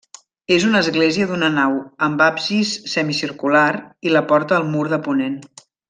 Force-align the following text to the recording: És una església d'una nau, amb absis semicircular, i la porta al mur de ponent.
És 0.53 0.63
una 0.69 0.79
església 0.85 1.27
d'una 1.31 1.49
nau, 1.57 1.75
amb 2.07 2.23
absis 2.29 2.71
semicircular, 2.95 3.69
i 4.11 4.15
la 4.19 4.25
porta 4.33 4.59
al 4.63 4.67
mur 4.75 4.87
de 4.97 5.01
ponent. 5.11 5.39